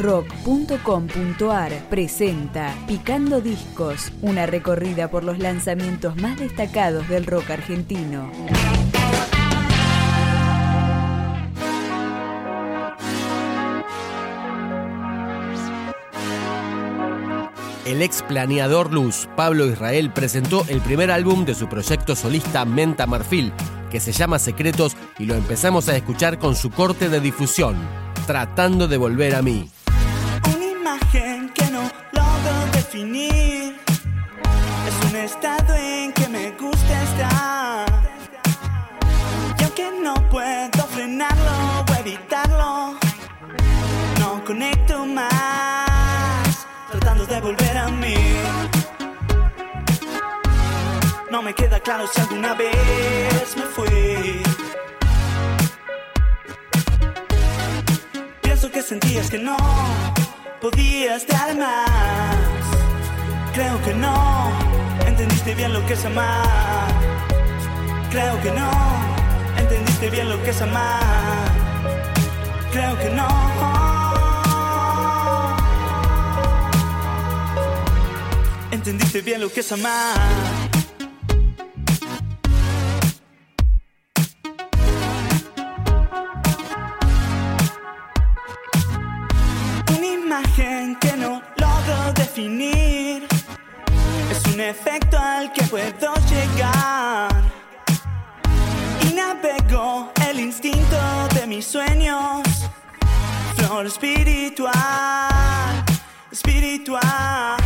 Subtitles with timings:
[0.00, 8.30] rock.com.ar presenta Picando Discos, una recorrida por los lanzamientos más destacados del rock argentino.
[17.84, 23.06] El ex planeador luz Pablo Israel presentó el primer álbum de su proyecto solista Menta
[23.06, 23.52] Marfil,
[23.90, 27.76] que se llama Secretos y lo empezamos a escuchar con su corte de difusión,
[28.26, 29.68] Tratando de volver a mí.
[32.92, 32.96] Es
[35.08, 37.86] un estado en que me gusta estar.
[39.60, 42.98] Y aunque no puedo frenarlo o evitarlo,
[44.18, 46.66] no conecto más.
[46.90, 48.14] Tratando de volver a mí.
[51.30, 54.42] No me queda claro si alguna vez me fui.
[58.42, 59.56] Pienso que sentías que no
[60.60, 62.39] podía estar más.
[63.52, 64.52] Creo que no
[65.06, 66.88] entendiste bien lo que es amar.
[68.10, 68.70] Creo que no
[69.58, 71.50] entendiste bien lo que es amar.
[72.72, 73.28] Creo que no.
[78.70, 80.16] Entendiste bien lo que es amar.
[89.96, 92.89] Una imagen que no logro definir.
[94.60, 97.30] Efecto al que puedo llegar.
[99.08, 102.42] Y navego el instinto de mis sueños.
[103.56, 104.72] Flor espiritual,
[106.30, 107.59] espiritual.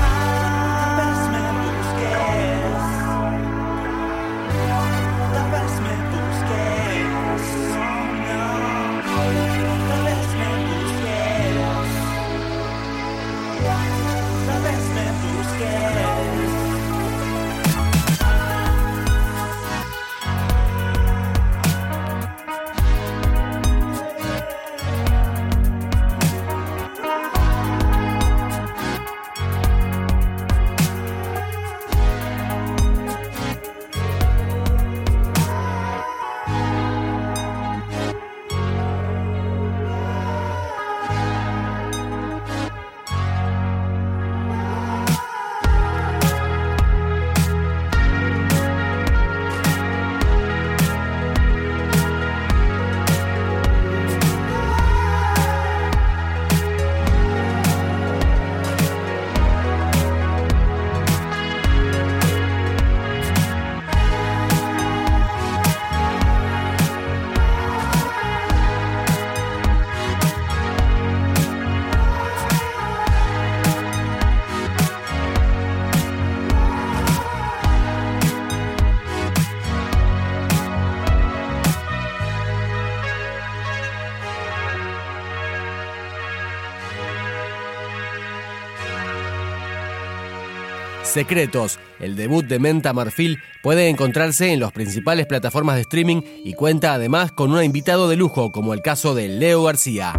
[91.15, 96.55] Secretos, el debut de Menta Marfil, puede encontrarse en las principales plataformas de streaming y
[96.55, 100.15] cuenta además con un invitado de lujo como el caso de Leo García.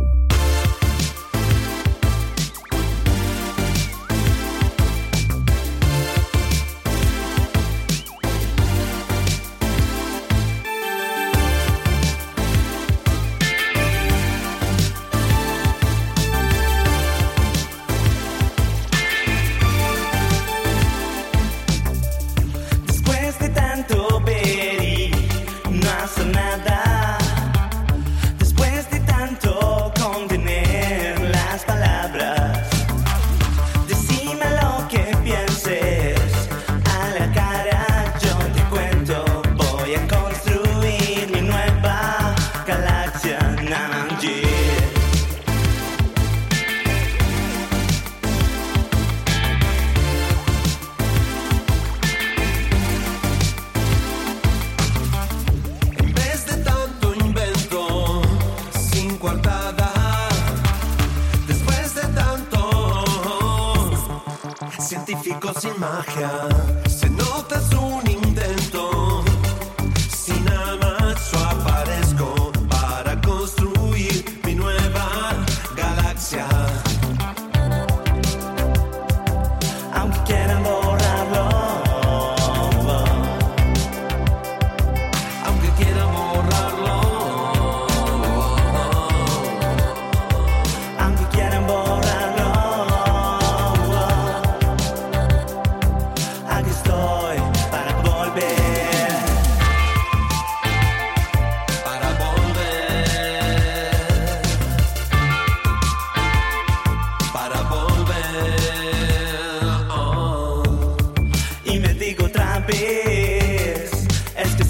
[65.45, 66.85] così macchia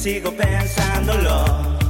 [0.05, 1.84] sigo pensándolo.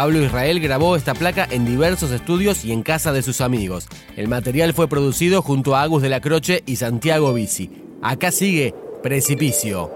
[0.00, 3.86] Pablo Israel grabó esta placa en diversos estudios y en casa de sus amigos.
[4.16, 7.70] El material fue producido junto a Agus de la Croce y Santiago Bici.
[8.00, 9.90] Acá sigue Precipicio.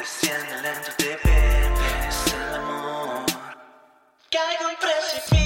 [0.00, 3.26] desciende lento, te ves el amor.
[4.30, 5.39] Caigo un precipicio.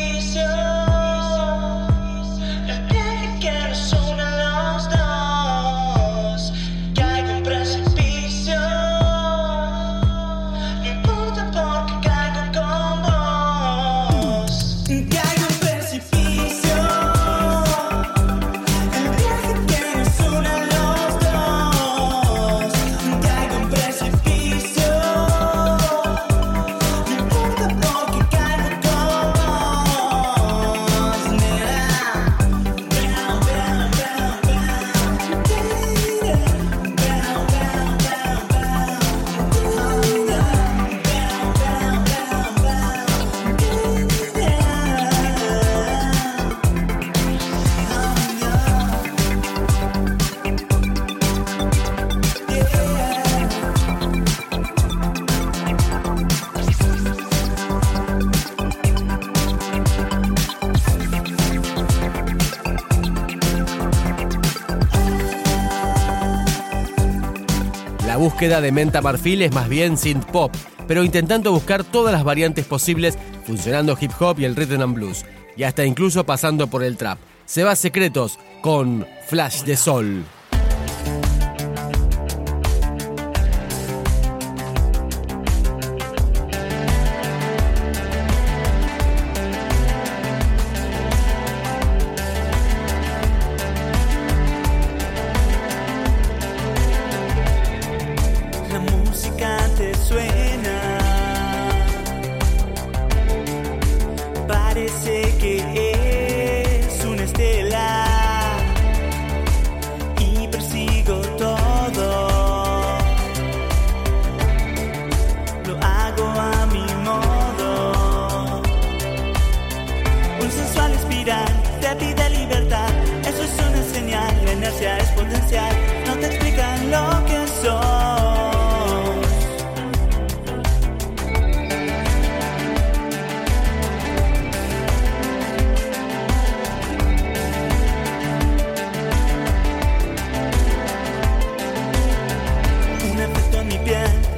[68.35, 70.53] Búsqueda de Menta Marfil es más bien synth pop,
[70.89, 75.25] pero intentando buscar todas las variantes posibles, funcionando hip hop y el rhythm and blues,
[75.57, 77.17] y hasta incluso pasando por el trap.
[77.45, 80.25] Se va secretos con Flash de Sol.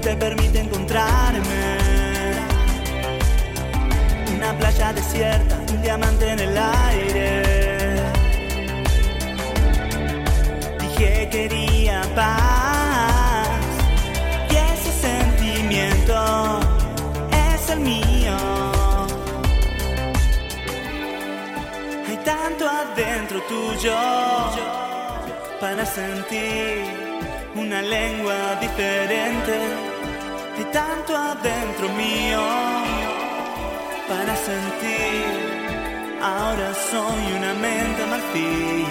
[0.07, 1.65] Te permite encontrarme.
[4.37, 7.43] Una playa desierta, un diamante en el aire.
[10.81, 13.49] Dije quería paz
[14.53, 16.61] y ese sentimiento
[17.49, 18.37] es el mío.
[22.09, 23.99] Hay tanto adentro tuyo
[25.61, 26.85] para sentir
[27.57, 29.86] una lengua diferente.
[30.77, 32.43] Tanto adentro mío
[34.07, 35.25] para sentir.
[36.23, 38.87] Ahora soy una mente marfil.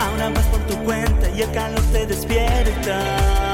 [0.00, 3.49] Ahora vas por tu cuenta y el calor te despierta.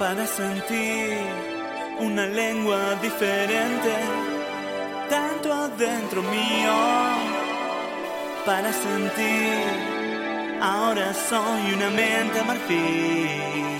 [0.00, 1.18] Para sentir
[1.98, 3.92] una lengua diferente.
[5.10, 6.74] Tanto adentro mío
[8.46, 10.58] para sentir.
[10.62, 13.79] Ahora soy una mente marfil.